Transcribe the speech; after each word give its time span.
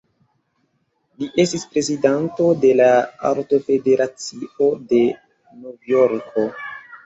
Li 1.21 1.27
estis 1.43 1.65
prezidanto 1.73 2.49
de 2.65 2.73
la 2.81 2.89
Artofederacio 3.33 4.73
de 4.95 5.07
Novjorko. 5.15 6.51